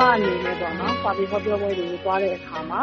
[0.00, 2.82] မအနေနဲ့စာပေဟောပြောပွဲတွေကိုသွားတဲ့အခါမှာ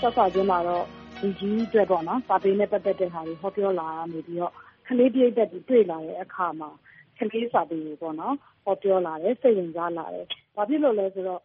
[0.00, 0.86] စစချင်းမှာတော့
[1.20, 1.86] လူကြီးအတွက်
[2.28, 4.52] စာပေနဲ့ပတ်သက်တဲ့ဟာတွေ ဟောပြောလာကနေပြီးတော့
[4.86, 6.70] ကလေးပရိသတ်တွေတွေ့လာတဲ့အခါမှာ
[7.18, 10.26] ကလေးစာပေကိုဟောပြောလာတယ်၊စိတ်ဝင်စားလာတယ်။
[10.56, 11.40] ဘာဖြစ်လို့လဲဆိုတော့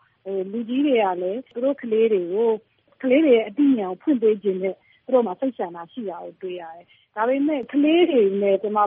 [0.52, 2.50] လူကြီးတွေကလည်း သူတို့ကလေးတွေကို
[3.02, 4.76] ကလေးတွေရဲ့အသိဉာဏ်ကို ဖွင့်ပေးချင်တဲ့
[5.06, 6.86] သူတို့မှာ စိတ်ဆန္ဒရှိတာကို တွေ့ရတယ်။
[7.16, 8.80] ဒါပေမဲ့ ကလေးတွေနဲ့ ကျမ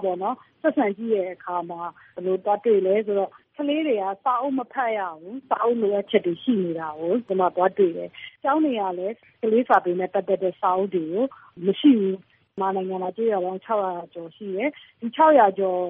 [0.63, 1.81] ဆက်ဆံကြည့်တဲ့အခါမှာ
[2.15, 8.11] ဘယ်လိုသွားတွေ့လဲဆိုတော့ ကလေးတွေက စာအုပ်မဖတ်ရဘူး။စာအုပ်လိုအပ်ချက်တွေ ရှိနေတာကို ကျမ သွားတွေ့တယ်။
[8.43, 11.25] ကျောင်းတွေကလည်း ကလေးစာပေနဲ့ ပတ်သက်တဲ့ စာအုပ်တွေကို
[11.67, 12.17] မရှိဘူး။
[12.59, 14.69] မြန်မာနိုင်ငံမှာ ကျေးရွာပေါင်း ၆၀၀ ကျော်ရှိတယ်။
[15.01, 15.83] ဒီ ၆၀၀ ကျော်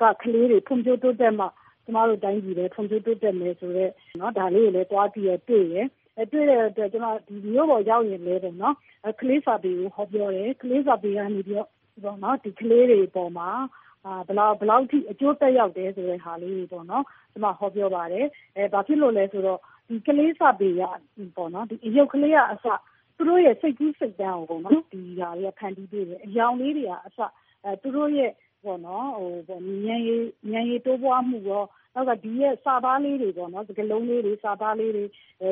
[0.00, 1.46] က ကလေးတွေ ဖွံ့ဖြိုးတိုးတက်မှ
[1.84, 3.90] ကျမတို့တိုင်းပြည်လည်း ဖွံ့ဖြိုးတိုးတက်မယ်ဆိုတဲ့
[4.38, 7.06] ဒါလေးကိုလည်း သွားပြီးတော့ တွေ့တယ်။ တွေ့တဲ့အတွက် ကျမ
[7.52, 8.40] မြို့ပေါ်ရောက်ရင်လည်း
[9.20, 11.68] ကလေးစာပေကို ဟောပြောတယ်။ကလေးစာပေကနေပြီးတော့
[12.44, 13.48] ဒီကလေးတွေအပေါ်မှာ
[14.26, 16.76] ဘယ်လောက်အထိ အကျိုးသက်ရောက်တယ်ဆိုတဲ့ဟာလေးတွေ ကျ
[17.42, 18.26] မ ဟောပြောပါတယ်။
[18.72, 19.60] ဘာဖြစ်လို့လဲဆိုတော့
[20.06, 20.82] ကလေးစာပေက
[21.86, 22.66] အရုပ်ကလေးကအစ
[23.16, 24.58] သူတို့ရဲ့ စိတ်ကူးစိတ်သန်းကို
[24.92, 27.18] ဒီဟာတွေက ဖန်တီးပေးတယ်။အရောင်လေးတွေကအစ
[27.82, 28.30] သူတို့ရဲ့
[28.64, 30.02] ဉာဏ်
[30.68, 33.50] ရည်တိုးပွားမှုရော နောက်ကဒီရဲ့စာသားလေးတွေစကား
[33.90, 35.04] လုံးလေးတွေစာသားလေးတွေ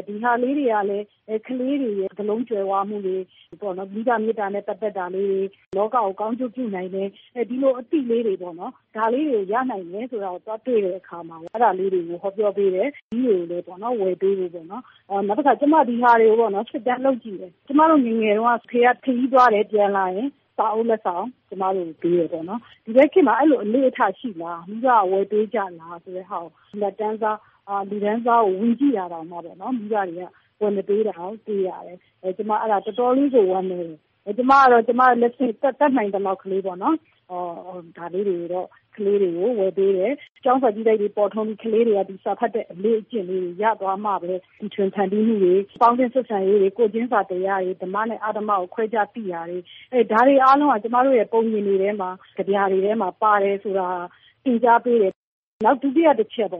[0.08, 1.06] ဒီဟာလေးတွေကလည်း
[1.46, 3.16] ကလေးတွေရဲ့စကားလုံးကြွယ်ဝမှုတွေ
[3.50, 5.40] မေတ္တာမေတ္တာနဲ့ပတ်သက်တာလေးတွေ
[5.76, 7.08] လောကကိုကောင်းကျိုးပြုနိုင်တယ်
[7.48, 20.28] ဒီလိုအသိလေးတွေဒါလေးတွေကိုရနိုင်တယ်ဆိုတာကိုသွားတွေ့တဲ့အခါမှာအဲဒါလေးတွေကိုဟောပြောပေးတယ်။ကြီးတွေကိုလည်းဝယ်ပေးဖို့။နောက်တခါကျမဒီဟာတွေကိုစစ်တမ်းလုပ်ကြည့်တယ်။ကျမတို့ငယ်ငယ်တုန်းကအဖေကခရီးသွားတယ်ပြန်လာရင်
[20.60, 27.38] စာအုပ်လက်ဆောင်ကျမတို့ကိုပေးတယ်ပေါ့နော်။ဒီဘက်ခေတ်မှာအဲလိုအလေ့အထရှိလား။မိဘကဝယ်ပေးကြလားဆိုတဲ့ဟာကိုလတ်တန်းစား
[27.88, 30.28] လူတန်းစားကိုဝင်ကြည့်တာတောင်မှမိဘတွေက
[30.60, 31.98] ဝယ်မပေးတာကိုတွေ့ရတယ်။
[32.36, 33.86] ကျမအဲဒါတော်တော်လေးကိုဝမ်းနည်း
[34.24, 36.96] တယ်။ကျမကတော့ကျမလက်ရှိတတ်နိုင်သလောက်ကလေးပေါ့နော်
[37.96, 40.12] ဒါလေးတွေကိုတော့ ကလေးတွေကို ဝယ်ပေးတယ်။
[40.44, 49.58] ကျောင်းစာကြည့်တိုက်တွေ ပေါ်ထွန်းပြီး ကလေးတွေကစာဖတ်တဲ့ အလေ့အကျင့်လေးတွေ ရသွားမှပဲ တီထွင်ဖန်တီးမှုတွေ၊ပေါင်းသင်းဆက်ဆံရေးတွေ၊ကိုယ်ချင်းစာတရားတွေ၊ဓမ္မနဲ့ အဓမ္မကို ခွဲခြားသိတာတွေ
[50.12, 53.88] ဒါတွေအားလုံးက ကျမတို့ရဲ့ ပုံပြင်တွေထဲမှာ၊ကဗျာတွေထဲမှာ ပါတယ်ဆိုတာ
[54.44, 55.12] သင်ကြားပေးတယ်။
[55.64, 56.54] နောက် ဒုတိယတချက်က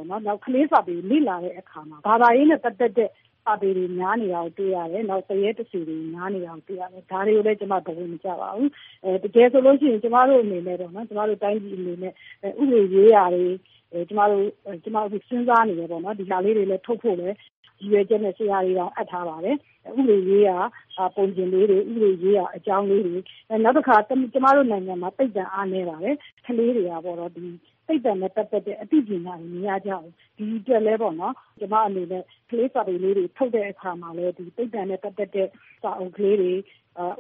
[0.44, 3.10] ကလေးစာပေ လေ့လာတဲ့အခါမှာ ဘာသာရေးနဲ့ ပတ်သက်တဲ့
[3.50, 8.69] စာပေတွေများနေတာကိုတွေ့ရတယ်။နောက်သရဲတစေတွေများနေတာကိုတွေ့ရတယ်။ဒါတွေကိုလည်းကျမဘဝင်မကျပါဘူး။
[9.25, 12.12] တကယ်ဆိုလို့ရှိရင်ကျမတို့အနေနဲ့ကျမတို့တိုင်းပြည်အနေနဲ့
[12.60, 13.44] ဥပဒေရေးရာတွေ
[14.09, 14.44] ကျမတို့
[15.28, 17.37] စဉ်းစားနေတယ်။ဒီဟာလေးတွေလည်းထုတ်ဖို့လည်း
[17.81, 19.56] ရည်ရွယ်ချက်နဲ့ဆရာတွေတောင်အပ်ထားပါတယ်။
[19.99, 20.56] ဥပဒေရေးရာ
[21.16, 23.16] ပုံပြင်လေးတွေ၊ဥပဒေရေးရာအကြောင်းလေးတွေ။
[23.65, 26.16] နောက်တခါကျမတို့နိုင်ငံမှာသိပ္ပံအားနည်းပါတယ်။
[26.47, 26.93] ကလေးတွေက
[27.91, 35.49] သိပ္ပံနဲ့ပတ်သက်တဲ့အသိပညာတွေမရကြဘူး။ဒီအတွက်လည်းကျမအနေနဲ့ကလေးစာပေလေးတွေထုတ်တဲ့အခါမှာလည်းသိပ္ပံနဲ့ပတ်သက်တဲ့
[35.83, 36.53] စာအုပ်ကလေးတွေ၊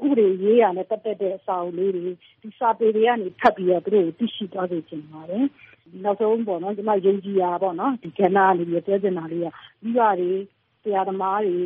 [0.04, 2.06] ဥပဒေရေးရာနဲ့ပတ်သက်တဲ့စာအုပ်လေးတွေ
[2.42, 5.44] ဒီစာပေတွေကနေဖတ်ပြီးတော့သူတို့ကိုသိရှိသွားစေချင်ပါတယ်။
[6.04, 6.52] နောက်ဆုံးကျ
[6.88, 9.46] မယုံကြည်ရာဒီကဏ္ဍကနေပြောချင်တာလေးက
[9.82, 10.30] မိဘတွေ၊
[10.82, 11.58] ဆရာသမားတွေ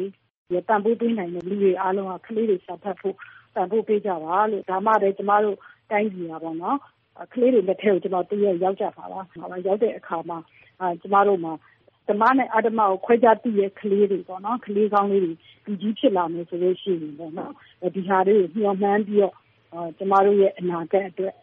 [0.69, 3.17] ၊ပံ့ပိုးပေးနိုင်တဲ့လူတွေအားလုံးကကလေးတွေစာဖတ်ဖို့
[3.55, 5.57] ပံ့ပိုးပေးကြပါလို့။ဒါမှပဲကျမတို့
[5.91, 6.35] တိုင်းပြည်က
[7.33, 9.21] ကလေးတွေလက်ထဲကိုကျမတရက်ရောက်ကြမှာပါ။
[9.67, 10.39] ရောက်တဲ့အခါမှာ
[11.01, 11.53] ကျမတို့မှာ
[12.09, 14.19] ဓမ္မနဲ့အဓမ္မကိုခွဲခြားသိတဲ့ကလေးတွေ၊
[14.65, 15.33] ကလေးကောင်းလေးတွေ
[15.65, 17.01] လူကြီးဖြစ်လာမယ်ဆိုလို့ရှိရင်
[17.95, 19.35] ဒီဟာလေးကိုမျှော်မှန်းပြီးတော့
[19.99, 21.35] ကျမတို့ရဲ့အနာဂတ်အတွက်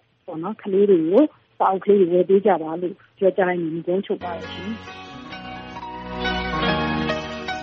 [0.64, 1.24] ကလေးတွေကို
[1.58, 4.70] စာအုပ်ကလေးတွေဝယ်ပေးကြပါလို့ပြောကြားရင်းနိဂုံးချုပ်ပါတယ်ရှင်။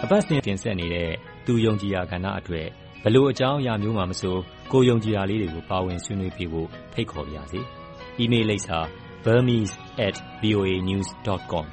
[0.02, 1.10] အပတ်စဉ်တင်ဆက်နေတဲ့
[1.46, 2.66] သူယုံကြည်ရာကဏ္ဍအတွက်
[3.02, 4.36] ဘယ်လိုအကြောင်းအရာမျိုးမှာမဆို
[4.72, 7.60] ကိုယ်ယုံကြည်ရာလေးတွေကိုပါဝင်ဆွေးနွေးပေးဖို့ဖိတ်ခေါ်ပါရစေ။
[8.18, 8.78] အီးမေးလ်လိပ်စာ
[9.24, 11.66] burmese@voanews.com